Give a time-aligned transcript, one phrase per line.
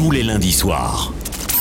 [0.00, 1.12] tous les lundis soirs.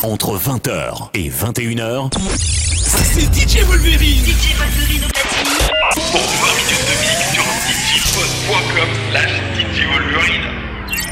[0.01, 4.23] Entre 20h et 21h, c'est DJ Wolverine.
[4.23, 5.43] DJ Wolverine au platine.
[5.91, 7.43] Pour 20 minutes de mix sur
[7.91, 10.47] djpod.com slash DJ Wolverine.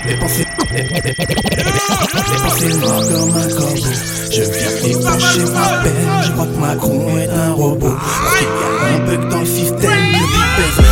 [0.06, 0.48] Les pensées,
[2.80, 3.92] noires comme un corbeau.
[4.32, 6.08] Je viens décrocher ma peine.
[6.24, 7.92] Je crois que Macron est un robot.
[7.92, 10.16] Parce qu'il y a un bug dans le système.
[10.78, 10.87] Je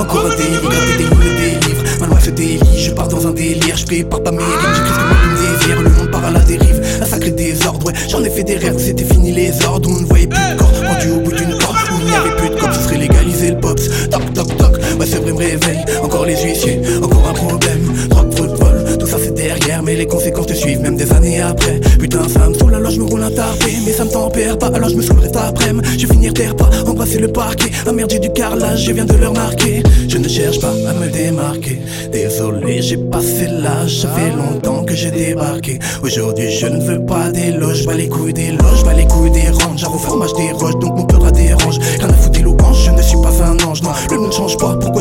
[0.00, 1.82] Encore un délit, gratter des lignes, le délivre.
[2.00, 3.76] Ma loi se délie, je pars dans un délire.
[3.76, 5.82] Je prépare pas mes j'écris ce que moi me désire.
[5.82, 7.86] Le monde part à la dérive, un sacré désordre.
[7.86, 9.90] Ouais, j'en ai fait des rêves, c'était fini les ordres.
[9.90, 11.76] On ne voyait plus de corps, rendu au bout d'une corde.
[11.92, 13.88] Où il n'y avait plus de cop, ce serait légaliser le pops.
[14.10, 15.84] Toc toc toc, ouais, c'est vrai, me réveille.
[16.02, 17.92] Encore les huissiers, encore un problème.
[18.08, 19.82] Drogue, fraude, vol, tout ça c'est derrière.
[19.82, 21.78] Mais les conséquences te suivent, même des années après.
[21.98, 23.72] Putain, ça me saoule, alors je me roule un tarpé.
[23.84, 25.88] Mais ça me tempère pas, alors je me saoulerai cet après-midi.
[25.98, 27.70] Je vais finir terre pas, embrasser le parquet.
[27.86, 29.82] Ah merde, j'ai du carrelage, je viens de leur marquer.
[30.10, 31.78] Je ne cherche pas à me démarquer.
[32.10, 35.78] Désolé, j'ai passé l'âge, ça fait longtemps que j'ai débarqué.
[36.02, 39.50] Aujourd'hui, je ne veux pas d'éloges, pas les couilles des loges, pas les couilles des
[39.50, 39.78] ranges.
[39.78, 41.78] J'avoue, fromage des roches, donc mon cœur a dérange.
[41.78, 43.82] Rien à foutre des je ne suis pas un ange.
[43.82, 44.99] Non, le monde change pas, pourquoi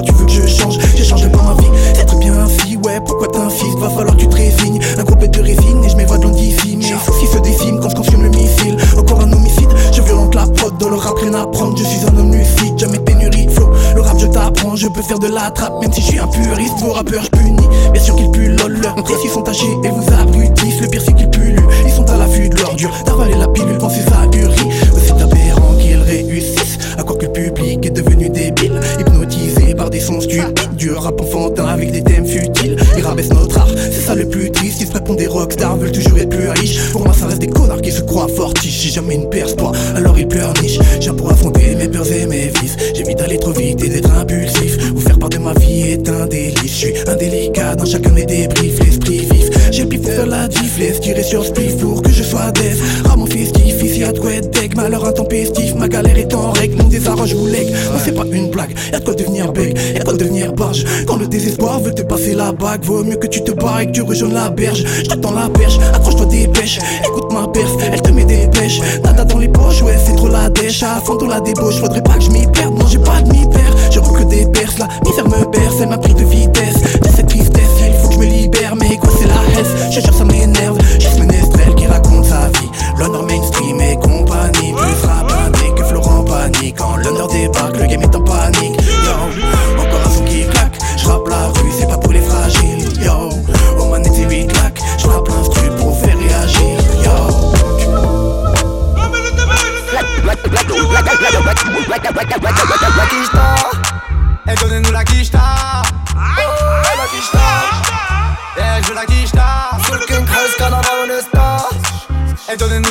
[17.03, 18.78] punis, bien sûr qu'ils pullent lol.
[18.81, 20.81] Leurs précis sont tachés et vous abrutissent.
[20.81, 22.92] Le pire, c'est qu'ils pullent, ils sont à l'affût de l'ordure.
[23.05, 24.69] D'avaler la pilule, penser ça ahurie.
[25.05, 28.80] C'est aberrant qu'ils réussissent, à croire que le public est devenu débile.
[29.00, 32.75] Hypnotisé par des sons stupides, du rap enfantin avec des thèmes futiles.
[32.97, 34.81] Ils rabaissent notre art, c'est ça le plus triste.
[34.81, 36.92] Ils se répondent des rockstars, veulent toujours être plus riches.
[36.92, 38.80] Pour moi, ça reste des connards qui se croient fortiches.
[38.80, 40.80] Si jamais une perce toi, alors ils pleurnichent.
[41.00, 42.75] J'ai pour affronter mes peurs et mes vices.
[42.94, 44.48] J'évite d'aller trop vite et d'être impulsif.
[47.89, 49.49] Chacun de mes débriefs, l'esprit vif.
[49.71, 52.51] J'ai le pif faire la diff, laisse tirer sur ce pif pour que je sois
[52.51, 52.77] dev.
[53.05, 54.75] Ramon festif, ici y'a de deck.
[54.75, 56.77] Malheur intempestif, ma galère est en règle.
[56.77, 57.69] Mon désarroi, je vous lègue.
[57.69, 60.86] Non, c'est pas une blague, y'a de quoi devenir bec, y'a de quoi devenir barge.
[61.08, 63.87] Quand le désespoir veut te passer la bague, vaut mieux que tu te barres et
[63.87, 64.83] que tu rejoignes la berge.
[65.19, 66.80] Dans la perche, accroche-toi des pêches.
[67.05, 68.80] Écoute ma perf, elle te met des pêches.
[69.03, 70.83] Nada dans les poches, ouais, c'est trop la dèche.
[70.83, 72.77] À fond dans la débauche, faudrait pas que je m'y perde.
[72.77, 74.77] Non, j'ai pas de m'y perdre, je que des perces.
[74.77, 76.75] La misère me berce, elle m'a pris de vitesse.
[77.02, 77.58] De cette tristesse,
[79.92, 80.77] je jure, ça m'énerve.
[80.99, 82.70] Juste Menestrel qui raconte sa vie.
[82.97, 84.73] L'honneur mainstream et compagnie.
[84.73, 86.73] Plus rapané que Florent Pagny.
[86.73, 88.80] Quand l'honneur débarque, le game est en panique.
[89.05, 89.11] Yo,
[89.81, 90.77] encore un son qui claque.
[90.97, 92.87] Je rappe la rue, c'est pas pour les fragiles.
[93.02, 93.30] Yo,
[93.80, 94.81] au manette c'est 8 claques.
[94.97, 96.77] Je rappe l'instru pour faire réagir.
[97.03, 97.49] Yo.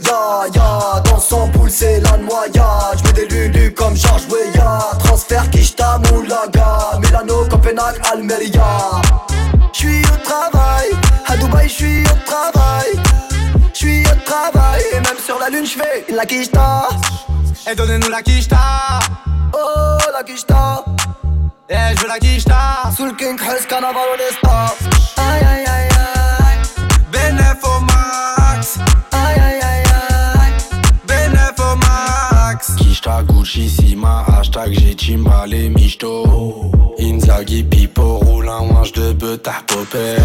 [0.00, 2.98] Ya ya, dans son poule c'est la noyade.
[2.98, 4.98] J'mets des lulus comme Georges Weah.
[5.04, 6.98] Transfert Kishta Moulaga.
[7.00, 9.00] Milano, Copenhague, Almeria.
[9.72, 10.90] J'suis au travail,
[11.26, 12.92] à Dubaï j'suis au travail.
[13.74, 16.88] J'suis au travail, et même sur la lune j'fais la Kishta.
[17.70, 18.56] Et donnez-nous la Kishta.
[19.52, 20.84] Oh la Kishta.
[21.68, 22.90] Et j'veux la Kishta.
[22.96, 25.71] Sous le King Crest, carnaval on Aïe aïe aïe aïe
[33.04, 36.70] max Kishta Gucci Sima, hashtag j'ai Chimbale Michto.
[36.98, 40.16] Inzaghi Pipo, roule un manche de bœuf, t'as popé.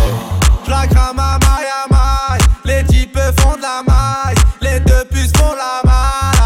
[0.66, 2.42] J'l'accrame à maille à maille.
[2.66, 4.36] Les types font de la maille.
[4.62, 6.38] Les deux puces font la maille.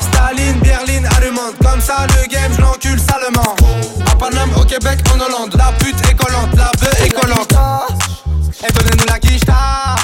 [0.00, 3.54] Staline, Berlin, allemande Comme ça le game j'lencule salement.
[4.10, 5.54] À Paname, au Québec, en Hollande.
[5.56, 7.54] La pute est collante, la bœuf est collante.
[8.62, 9.99] Et donnez-nous la quicheta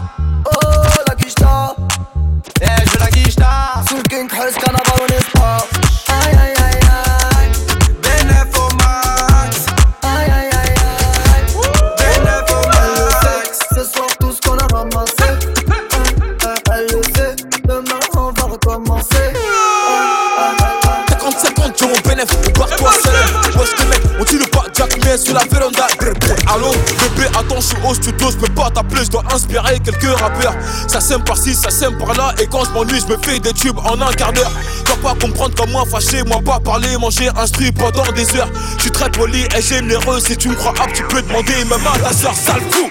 [31.07, 34.01] Sème par-ci, ça sème par-là, et quand je m'ennuie, je me fais des tubes en
[34.01, 34.51] un quart d'heure.
[34.87, 38.51] Dois pas comprendre comme moi, fâché, moi pas parler, manger, instruit pendant des heures.
[38.77, 41.87] Je suis très poli et généreux, si tu me crois apte, tu peux demander même
[41.95, 42.91] à ta soeur, sale fou.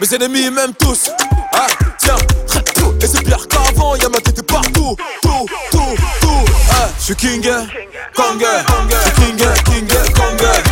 [0.00, 1.10] Mes ennemis m'aiment tous.
[1.54, 1.66] Ah,
[1.98, 2.14] tiens,
[2.76, 2.94] tout.
[3.02, 4.94] Et c'est pire qu'avant, y'a ma tête partout.
[5.20, 6.44] Tout, tout, tout.
[6.70, 7.42] Ah, je suis king,
[8.14, 8.46] Kong,
[8.90, 10.67] je suis king, king.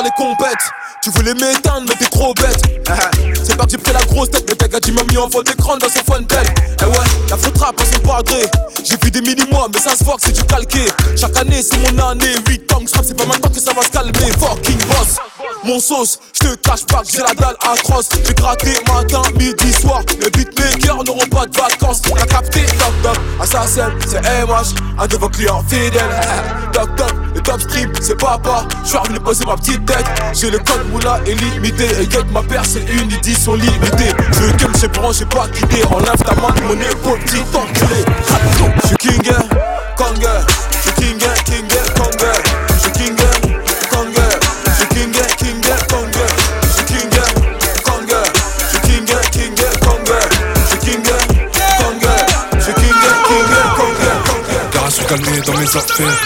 [0.00, 0.56] Les.
[1.02, 2.62] Tu voulais m'éteindre, mais t'es trop bête.
[3.44, 5.42] C'est pas que j'ai pris la grosse tête, mais t'as dit m'a mis en fond
[5.42, 6.46] d'écran dans son phone belle.
[6.80, 8.46] Eh ouais, la faute rap à son padré.
[8.84, 10.86] J'ai vu des mini-mois, mais ça se voit que c'est du calqué.
[11.16, 12.34] Chaque année, c'est mon année.
[12.48, 14.32] 8 ans que c'est pas maintenant que ça va se calmer.
[14.38, 15.18] Fucking boss.
[15.64, 18.08] Mon sauce, je te cache pas que j'ai la dalle atroce.
[18.26, 20.02] J'ai gratté matin, midi, soir.
[20.20, 22.02] Les beatmakers n'auront pas de vacances.
[22.02, 23.16] T'as capté, toc toc.
[23.40, 26.02] Assassin, c'est MH, un de vos clients fidèles.
[26.72, 28.64] Toc toc, le top stream, c'est papa.
[28.84, 30.06] J'suis revenu poser ma petite tête.
[30.32, 31.84] J'ai le code moula illimité.
[32.00, 34.12] Et get ma paire, c'est une édition limitée.
[34.32, 35.84] Je game, j'ai branché, pas quitté.
[35.92, 38.04] Enlève ta main de mon épaule, petit enculé.
[38.84, 39.32] J'suis king,
[39.96, 40.26] Kong.
[40.82, 42.01] J'suis king, king,
[55.12, 56.20] Calmé dans mes affaires.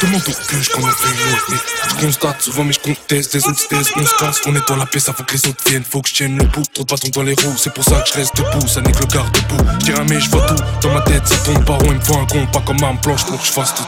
[0.00, 1.56] Tout le monde au que je qu'on a fait
[1.90, 3.92] Je constate souvent, mais je conteste des antithèses.
[3.94, 5.84] On se casse, on est dans la paix, ça faut que les autres viennent.
[5.84, 7.54] Faut que je tienne le bout, trop de bâtons dans les roues.
[7.56, 9.64] C'est pour ça que je reste debout, ça n'est que le garde debout.
[9.74, 10.56] Je dirais, mais je vois tout.
[10.80, 13.24] Dans ma tête, ça tombe par il me faut un con, pas comme un planche
[13.26, 13.84] pour que je fasse tout.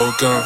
[0.00, 0.42] Aucun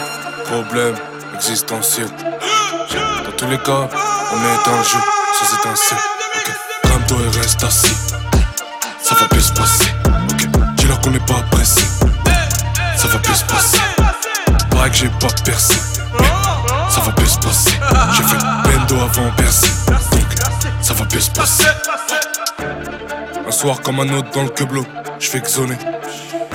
[0.47, 0.97] problème
[1.37, 2.09] existentiel.
[2.09, 3.89] Dans tous les cas,
[4.33, 4.99] on est dans le jeu,
[5.39, 5.99] sans étincelle.
[6.35, 6.53] Ok,
[6.83, 7.95] calme-toi et reste assis.
[9.01, 9.85] Ça va bien se passer.
[10.33, 11.85] Ok, dis-leur qu'on n'est pas pressé.
[13.05, 13.79] Ça va bien se passer.
[14.71, 15.75] Pareil que j'ai pas percé.
[16.89, 17.73] Ça va bien se passer.
[18.17, 19.69] J'ai fait bendo avant percer.
[20.13, 20.23] Donc
[20.81, 21.65] ça va bien se passer.
[23.47, 24.87] Un soir comme un autre dans le queblot,
[25.21, 25.77] je fais que zoner.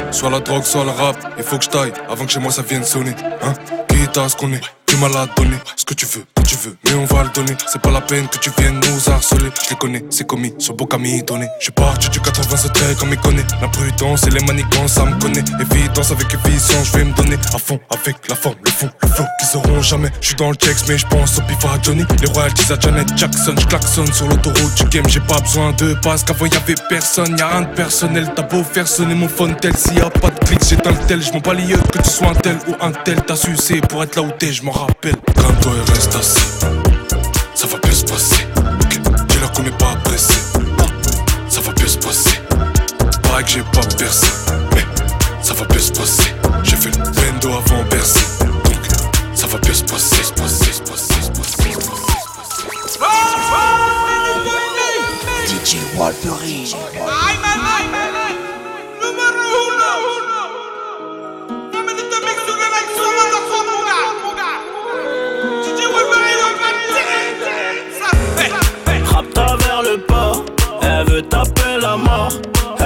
[0.10, 2.52] Soit la drogue, soit le rap, il faut que je taille avant que chez moi
[2.52, 3.16] ça vienne sonner.
[3.44, 3.54] Hein?
[3.88, 5.58] Quitte à ce qu'on est, du mal à donner.
[5.76, 7.56] Ce que tu veux, tu veux, mais on va le donner.
[7.68, 9.52] C'est pas la peine que tu viennes nous harceler.
[9.64, 11.48] Je les connais, c'est commis, sur beau qu'à donné.
[11.60, 13.46] Je parti du 87 comme il connaît.
[13.62, 15.44] La prudence et les manigances, ça me connaît.
[15.60, 19.08] Évidence avec vision, je vais me donner à fond avec la forme, le fond, le
[19.10, 20.10] flow qu'ils auront jamais.
[20.22, 22.04] Je suis dans le texte, mais je pense au pif à Johnny.
[22.20, 25.08] Les royalties à Janet Jackson, je klaxonne sur l'autoroute du game.
[25.08, 28.32] J'ai pas besoin de passe, qu'avant y'avait personne, y'a rien de personnel.
[28.36, 31.08] T'as beau faire sonner mon phone tel, s'il y a pas de clic, j'éteins le
[31.08, 31.22] tel.
[31.22, 33.22] Je m'en que tu sois un tel ou un tel.
[33.28, 35.16] T'as sucé pour être là où t'es, je m'en rappelle.
[35.36, 36.39] Calme-toi et reste assis.
[37.56, 38.48] Ça va bien se passer.
[39.28, 40.34] Dis-leur qu'on n'est pas pressé.
[41.50, 42.40] Ça va bien se passer.
[43.24, 44.28] Pareil que j'ai pas percé.
[45.42, 46.34] Ça va bien se passer.
[46.64, 48.26] J'ai fait le bendo avant bercer.
[48.40, 48.76] Donc
[49.36, 50.24] ça va bien se passer.
[50.24, 50.70] Se passer.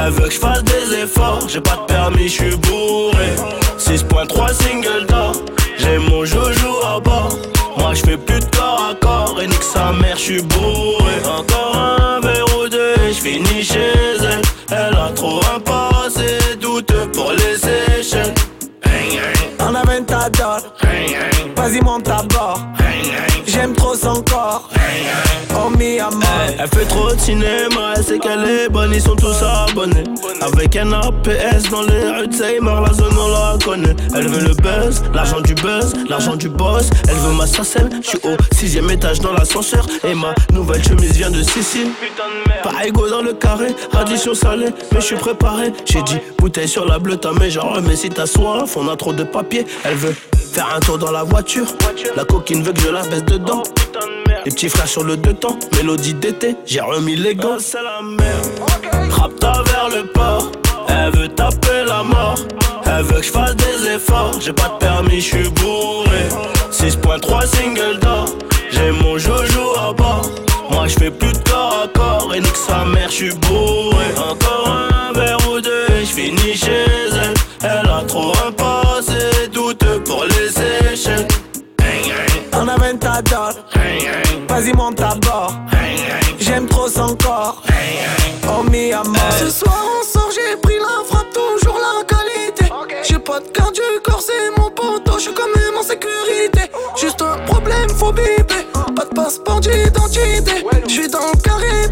[0.05, 3.35] Elle veut que je fasse des efforts, j'ai pas de permis, je suis bourré.
[3.79, 5.31] 6.3 single d'or,
[5.77, 7.37] j'ai mon joujou à bord.
[7.77, 11.13] Moi je fais plus de corps à corps et nique sa mère, je suis bourré.
[11.25, 14.41] Encore un verre ou deux, je finis chez elle.
[14.71, 18.33] Elle a trop un passé douteux pour les Seychelles.
[19.59, 20.59] En aventador,
[21.55, 22.59] vas-y monte à bord.
[23.71, 24.69] Trop son corps.
[25.55, 25.97] Oh mi.
[26.59, 30.03] Elle fait trop de cinéma, elle sait qu'elle est bonne, ils sont tous abonnés.
[30.63, 33.97] Avec un APS dans les rues de Seymour, la zone on la connaît.
[34.15, 36.89] Elle veut le buzz, l'argent du buzz, l'argent du boss.
[37.09, 39.85] Elle veut ma sacelle, je suis au sixième étage dans l'ascenseur.
[40.05, 41.89] Et ma nouvelle chemise vient de Sicile.
[42.63, 45.73] Pas égaux dans le carré, addition salée, mais je suis préparé.
[45.83, 49.11] J'ai dit bouteille sur la bleue, mais genre, mais si t'as soif, on a trop
[49.11, 49.65] de papier.
[49.83, 50.15] Elle veut
[50.53, 51.67] faire un tour dans la voiture.
[52.15, 53.63] La coquine veut que je la baisse dedans.
[54.45, 57.59] Les petits frères sur le deux temps, mélodie d'été, j'ai remis les gants.
[57.59, 59.09] c'est la merde.
[59.09, 60.51] Rapta vers le port,
[60.93, 62.35] elle veut taper la mort.
[62.85, 66.27] Elle veut que je fasse des efforts, j'ai pas de permis, je suis bourré.
[66.71, 68.25] 6.3 single d'or,
[68.71, 70.29] j'ai mon joujou à bord.
[70.71, 74.05] Moi je fais plus de corps à corps et nique sa mère, je suis bourré.
[99.23, 100.65] Pas de passeport d'identité.
[100.85, 101.87] Je suis dans le carré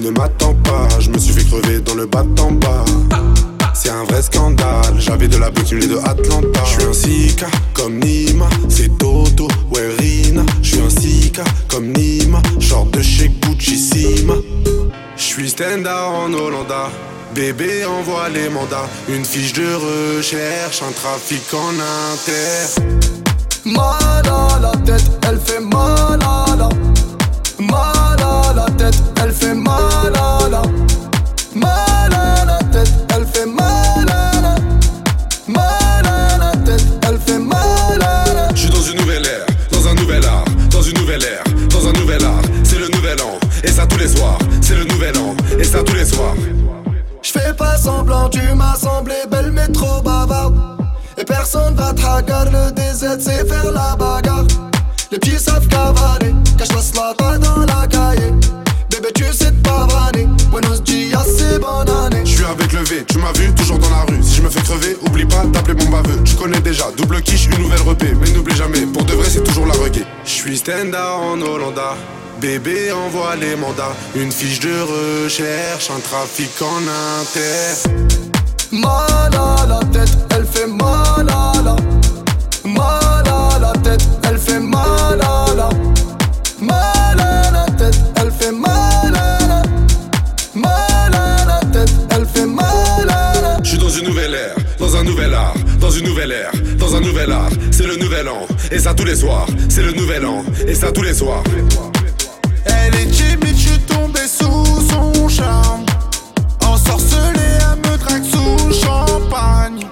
[0.00, 2.84] Ne m'attends pas, je me suis fait crever dans le bas en bas.
[3.74, 6.60] C'est un vrai scandale, j'avais de la boutique de Atlanta.
[6.64, 10.42] Je suis un Sika comme Nima, c'est Toto, ouais Rina.
[10.62, 14.34] Je suis un Sika comme Nima, short de chez Gucci Sima.
[15.16, 16.90] Je suis stand en Hollanda.
[17.34, 19.66] Bébé envoie les mandats, une fiche de
[20.16, 22.82] recherche, un trafic en inter.
[23.64, 26.68] Mal à la tête, elle fait mal à la
[27.60, 30.62] Mal à la tête, elle fait mal à la
[31.54, 34.54] Mal à la tête, elle fait mal à la
[35.48, 39.46] Mal à la tête, elle fait mal à la Je suis dans une nouvelle ère,
[39.72, 42.42] dans un nouvel art, dans une nouvelle ère, dans un nouvel art.
[42.64, 44.38] C'est le nouvel an, et ça tous les soirs.
[44.60, 46.34] C'est le nouvel an, et ça tous les soirs.
[47.22, 50.56] Je fais pas semblant, tu m'as semblé belle mais trop bavarde
[51.18, 53.96] Et personne va te hagar, le DZ c'est faire la
[70.68, 71.96] Stand en Hollanda.
[72.42, 76.82] Bébé envoie les mandats, une fiche de recherche, un trafic en
[77.22, 77.88] inter.
[78.70, 81.76] Mal à la tête, elle fait mal à la
[82.68, 85.70] Mal à la tête, elle fait mal à la
[86.60, 89.62] Mal à la tête, elle fait mal à la
[90.54, 94.56] Mal à la tête, elle fait mal à la Je suis dans une nouvelle ère,
[94.78, 97.48] dans un nouvel art, dans une nouvelle ère, dans un nouvel art.
[98.70, 99.46] Et ça tous les soirs.
[99.68, 101.42] C'est le nouvel an, et ça tous les soirs.
[102.64, 105.84] Elle est timide, je suis tombé sous son charme
[106.64, 109.86] Ensorcelée, elle me drague sous champagne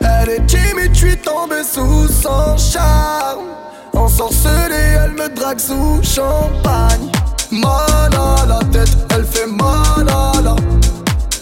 [0.00, 3.46] Elle est timide, je suis tombé sous son charme
[3.94, 7.10] Ensorcelée, elle me drague sous champagne
[7.50, 10.56] Mal à la tête, elle fait mal à la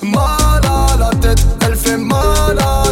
[0.02, 2.91] Mal à la tête, elle fait mal à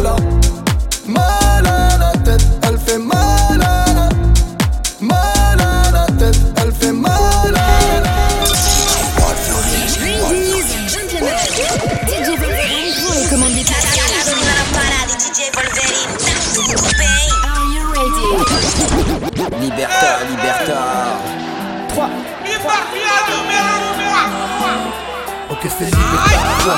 [25.63, 26.75] Ok c'est Liberta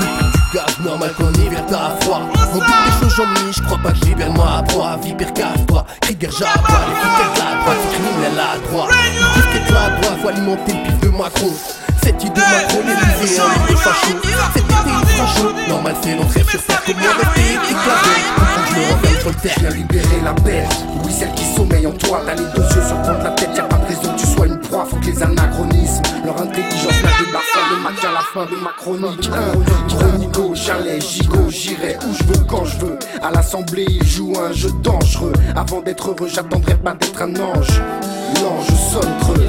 [0.00, 2.20] Le prix du gaz normal qu'on Liberta à froid
[2.52, 5.32] On dit des choses j'en mis, je crois pas que libère moi à boire Vipère
[5.32, 8.90] cave-toi, Krieger j'aboie Les flics de la droite, c'est criminel à droite
[9.36, 11.52] Disquette la droite, faut alimenter le pif de Macron.
[12.02, 14.12] Cette idée Macron l'Élysée, un livre de facho
[14.52, 18.14] Cet été il fera chaud, normal c'est l'entrée sur terre Comment rester éclaté.
[18.36, 21.86] Quand je me renferme sur le terre Viens libérer la bête, oui celle qui sommeille
[21.86, 22.20] en toi.
[22.26, 23.75] T'as les deux yeux sur contre la tête, y'a pas
[24.70, 28.72] Faut que les anachronismes, leur intelligence la débarque Le match à la fin de ma
[28.72, 29.30] chronique.
[29.88, 34.52] Chronico, j'allais, gigot, j'irai où je veux quand je veux À l'assemblée il joue un
[34.52, 37.80] jeu dangereux Avant d'être heureux j'attendrai pas d'être un ange
[38.42, 39.48] L'ange sonne creux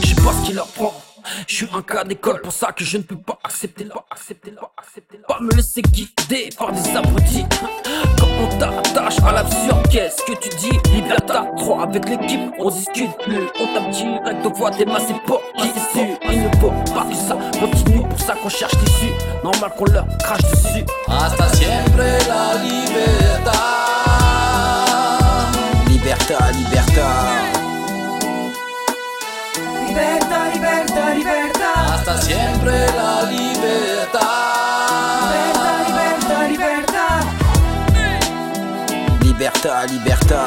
[0.00, 1.07] Je sais pas ce qui leur prend.
[1.46, 4.50] Je suis un cas d'école, pour ça que je ne peux pas accepter là, accepter
[4.50, 5.24] là, accepter là.
[5.28, 7.46] Pas me laisser guider par des abrutis.
[8.18, 10.78] Quand on t'attache à l'absurde, qu'est-ce que tu dis?
[10.92, 13.48] Liberta 3 avec l'équipe, on discute plus.
[13.60, 15.40] On tape direct, on voit des masses, c'est pas
[15.92, 16.18] sûr.
[16.30, 19.12] Il ne faut pas que ça continue, pour ça qu'on cherche l'issue.
[19.42, 20.84] Normal qu'on leur crache dessus.
[21.08, 23.54] Hasta siempre la libertad.
[25.88, 27.57] Liberta, liberta.
[29.88, 31.72] Libertà, libertà, libertà.
[31.94, 34.22] Hasta siempre la libertad.
[35.32, 37.06] Libertà, libertà, libertà.
[39.20, 40.40] Liberta, liberta.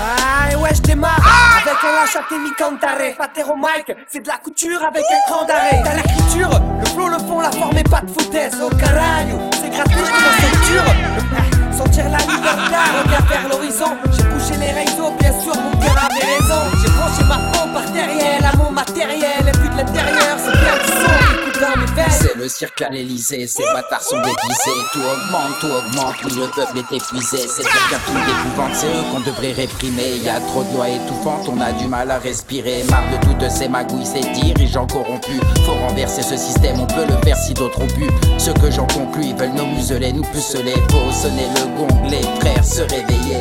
[0.00, 1.20] Ah, et ouais, je démarre
[1.60, 5.44] avec un Sacha te mi cantare, patero Mike, c'est de la couture avec un grand
[5.44, 5.82] d'arrêt.
[5.84, 8.60] T'as l'écriture, le flow, le fond, la forme et pas de foutaise.
[8.62, 11.53] Au caralho, c'est gratuit, je me ceinture.
[11.76, 13.96] Sentir la liberté, regarde vers l'horizon.
[14.12, 16.60] J'ai bouché les réseaux, bien sûr, mon cœur avait raison.
[16.80, 19.48] J'ai branché ma pompe artérielle à mon matériel.
[19.48, 21.33] Et puis de l'intérieur, c'est bien du son
[22.10, 24.82] C'est le cirque à l'Elysée, ces bâtards sont déguisés.
[24.92, 27.46] Tout augmente, tout augmente, oui, le peuple est épuisé.
[27.48, 30.16] C'est quelqu'un tout d'épouvante, c'est eux qu'on devrait réprimer.
[30.22, 32.82] Y a trop de lois étouffantes, on a du mal à respirer.
[32.90, 35.40] Marre de toutes ces magouilles, ces dirigeants corrompus.
[35.64, 38.08] Faut renverser ce système, on peut le faire si d'autres ont pu.
[38.38, 40.74] Ce que j'en conclus, ils veulent nous museler, nous puceler.
[40.90, 43.38] Faut sonner le gong, les frères se réveiller.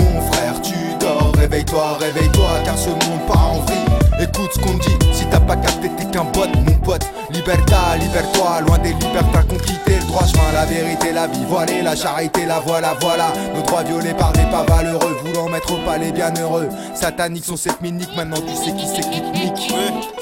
[0.00, 3.93] Mon frère, tu dors, réveille-toi, réveille-toi, car ce monde part en vrille.
[4.20, 7.04] Écoute ce qu'on dit, si t'as pas capté, t'es qu'un bot, mon pote.
[7.30, 9.58] Liberta, libère-toi, loin des libertins qu'on
[10.04, 13.32] le droit chemin, la vérité, la vie voilée, la charité, la voilà, voilà.
[13.54, 16.68] Nos droits violés par des pas valeureux, voulant mettre au palais bienheureux.
[16.94, 19.74] Sataniques sont cette minique, maintenant tu sais qui c'est qui nique.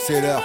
[0.07, 0.43] C'est l'heure.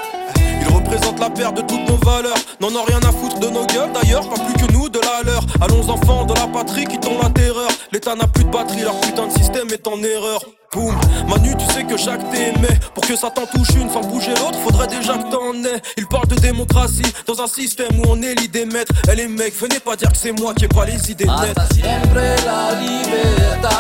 [0.62, 2.38] Ils représentent la perte de toutes nos valeurs.
[2.60, 5.24] N'en ont rien à foutre de nos gueules d'ailleurs, pas plus que nous de la
[5.24, 5.46] leur.
[5.62, 7.70] Allons enfants de la patrie qui la terreur.
[7.92, 10.42] L'État n'a plus de batterie, leur putain de système est en erreur.
[10.74, 10.96] Boum,
[11.30, 12.77] Manu, tu sais que chaque t'aimait.
[13.08, 15.82] Que ça t'en touche une sans bouger l'autre, faudrait déjà que t'en aies.
[15.96, 18.92] Ils parlent de démocratie dans un système où on élit des maîtres.
[19.10, 21.58] Eh les mecs, venez pas dire que c'est moi qui ai pas les idées nettes.
[21.58, 23.72] Hasta siempre la libertad.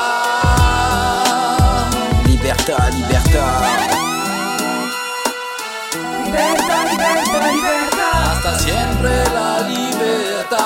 [2.25, 3.45] Liberta, liberta.
[6.23, 8.09] Libertà, libertà, libertà.
[8.31, 10.57] Hasta siempre la libertad.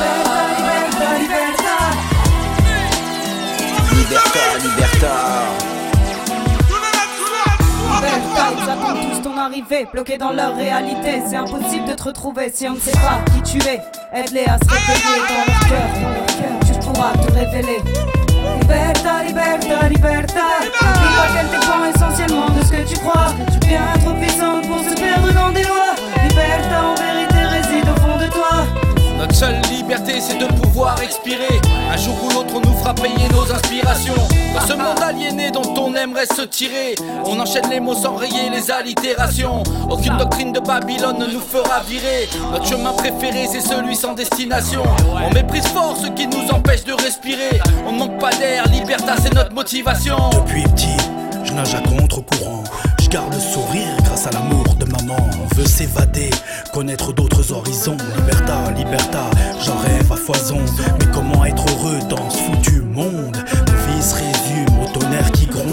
[0.00, 1.76] Libertà, libertà, libertà.
[3.92, 5.14] Liberta, liberta.
[5.60, 5.69] Libertà,
[9.40, 11.22] arrivée, bloqués dans leur réalité.
[11.26, 13.80] C'est impossible de te retrouver si on ne sait pas qui tu es.
[14.12, 15.88] Aide-les à se réveiller dans leur cœur.
[16.66, 17.78] Tu pourras te révéler.
[18.60, 19.86] Libertà, libertà.
[19.86, 23.32] N'oublie pas qu'elle dépend essentiellement de ce que tu crois.
[23.66, 25.94] Bien trop puissant pour se perdre dans des lois.
[26.28, 27.19] Libertà en vérité
[29.20, 31.60] Notre seule liberté, c'est de pouvoir expirer.
[31.92, 34.14] Un jour ou l'autre, on nous fera payer nos inspirations.
[34.54, 36.94] Dans ce monde aliéné dont on aimerait se tirer,
[37.26, 39.62] on enchaîne les mots sans rayer les allitérations.
[39.90, 42.30] Aucune doctrine de Babylone ne nous fera virer.
[42.50, 44.84] Notre chemin préféré, c'est celui sans destination.
[45.22, 47.60] On méprise fort ce qui nous empêche de respirer.
[47.86, 50.16] On ne manque pas d'air, liberté, c'est notre motivation.
[50.30, 50.96] Depuis petit,
[51.44, 52.64] je nage à contre-courant.
[53.02, 55.16] Je garde le sourire grâce à l'amour de maman.
[55.42, 56.30] On veut s'évader,
[56.72, 57.96] connaître d'autres horizons.
[58.16, 59.30] Liberta, liberta,
[59.64, 60.58] j'en rêve à foison.
[60.98, 63.36] Mais comment être heureux dans ce foutu monde?
[63.36, 65.66] Nos vies se résument au tonnerre qui gronde.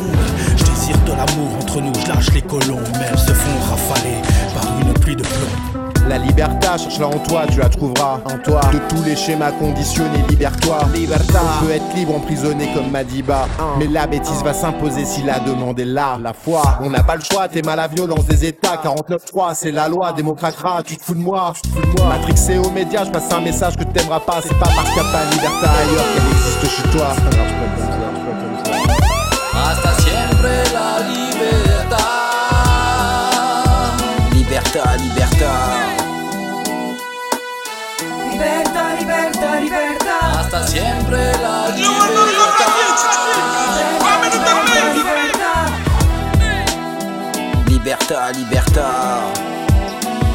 [0.56, 2.84] Je désire de l'amour entre nous, je lâche les colons.
[2.94, 4.22] Mais elles se font rafaler
[4.54, 5.87] par une pluie de plomb.
[6.08, 8.22] La liberta, cherche-la en toi, tu la trouveras.
[8.26, 8.62] En toi.
[8.72, 10.80] De tous les schémas conditionnés, libère-toi.
[10.94, 11.42] Liberta.
[11.62, 13.46] On peut être libre, emprisonné comme Madiba.
[13.78, 16.18] Mais la bêtise va s'imposer si la demande est là.
[16.22, 16.62] La foi.
[16.82, 18.78] On n'a pas le choix, t'es mal à violence des États.
[18.78, 20.14] 49-3, c'est la loi.
[20.14, 21.52] Démocratera, tu te fous de moi.
[21.56, 22.10] Tu te fous de moi.
[22.10, 24.40] Matrixé aux médias, je passe un message que t'aimeras pas.
[24.42, 27.08] C'est pas parce qu'il n'y a pas de liberta ailleurs qu'elle existe chez toi.
[29.54, 31.98] Hasta siempre la libertad.
[34.32, 35.97] Liberta, liberta.
[38.38, 40.20] Libertà, libertà, libertà.
[40.40, 41.74] Hasta siempre la
[47.68, 49.22] Liberta, liberta.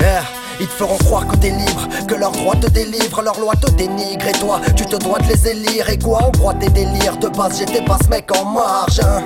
[0.01, 0.25] Yeah.
[0.59, 3.71] Ils te feront croire que t'es libre, que leurs droits te délivrent, leurs lois te
[3.71, 7.17] dénigrent et toi tu te dois de les élire et quoi on broie tes délires?
[7.19, 9.23] De base j'étais pas ce mec en marge hein.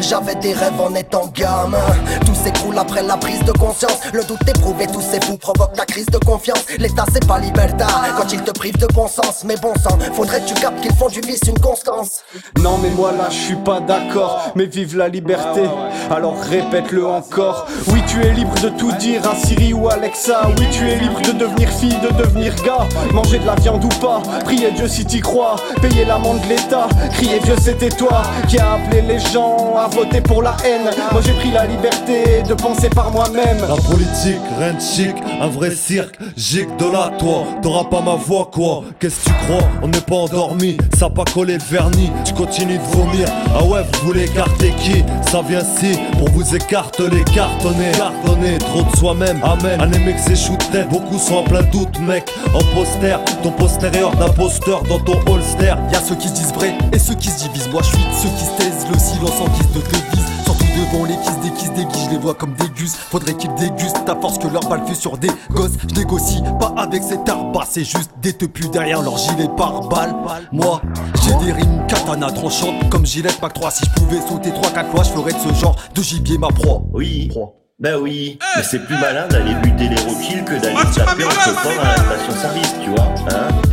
[0.00, 1.78] J'avais des rêves en étant gamin.
[2.26, 3.98] Tout s'écroule après la prise de conscience.
[4.12, 6.64] Le doute éprouvé, tous ces fous provoquent la crise de confiance.
[6.78, 7.86] L'état c'est pas libertà.
[8.16, 10.94] Quand ils te privent de bon sens Mais bon sang, faudrait que tu captes qu'ils
[10.94, 12.22] font du vice une constance.
[12.60, 14.52] Non mais moi là je suis pas d'accord.
[14.54, 15.62] Mais vive la liberté.
[16.10, 17.66] Alors répète-le encore.
[17.88, 20.42] Oui tu es libre de tout dire à Siri ou Alexa.
[20.58, 22.86] Oui tu es libre de devenir fille, de devenir gars.
[23.12, 24.22] Manger de la viande ou pas.
[24.44, 25.56] Prier Dieu si t'y crois.
[25.80, 26.88] Payer l'amende de l'État.
[27.12, 30.90] Crier Dieu c'était toi Qui a appelé les gens voter pour la haine.
[31.12, 33.58] Moi j'ai pris la liberté de penser par moi-même.
[33.60, 38.14] La politique, rien de chic, un vrai cirque, gic de la toi, t'auras pas ma
[38.14, 38.82] voix quoi.
[38.98, 39.68] Qu'est-ce que tu crois?
[39.82, 43.28] On n'est pas endormi, ça a pas collé le vernis, tu continues de vomir.
[43.54, 45.04] Ah ouais, vous voulez écarter qui?
[45.30, 49.80] Ça vient si, pour vous écarteler, cartonner Cartonner, trop de soi-même, amen.
[49.80, 52.30] Un mec c'est shooter, beaucoup sont en plein doute mec.
[52.54, 55.74] En poster, ton postérieur d'imposteur dans ton holster.
[55.92, 57.68] Y'a ceux qui se disent vrai et ceux qui se divisent.
[57.70, 61.04] Moi je suis ceux qui se taisent, le silence en guise de devise Surtout Souvent
[61.04, 62.94] les kiss des kiss des je les vois comme des gus.
[62.94, 65.72] Faudrait qu'ils dégustent ta force que leur balle fait sur des gosses.
[65.88, 70.14] Je négocie pas avec cet arbre, c'est juste des teupus derrière leur gilet par balle.
[70.50, 70.82] Moi,
[71.22, 73.70] j'ai des rimes katana tranchantes comme Gillette Mac 3.
[73.70, 76.82] Si je pouvais sauter 3-4 fois, je ferais de ce genre de gibier ma proie.
[76.92, 77.30] Oui.
[77.78, 81.80] Bah oui, mais c'est plus malin d'aller buter les roquilles que d'aller taper en chauffant
[81.80, 83.08] à la station-service, tu vois.
[83.30, 83.71] Hein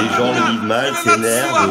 [0.00, 1.66] les gens le vivent mal, s'énervent, euh,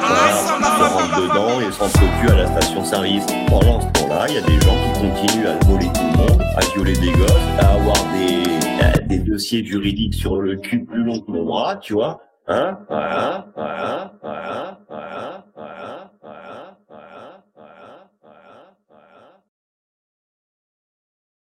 [0.00, 3.26] voilà, rentrent dedans et s'entretuent à la station-service.
[3.48, 6.42] Pendant ce temps-là, il y a des gens qui continuent à voler tout le monde,
[6.56, 8.42] à violer des gosses, à avoir des,
[8.82, 12.20] euh, des dossiers juridiques sur le cul plus long que mon bras, tu vois.
[12.48, 15.27] Hein Voilà, voilà, voilà, voilà.